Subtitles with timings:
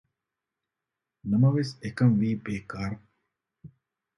[1.29, 2.97] ނަމަވެސް އެކަންވީ ބޭކާރު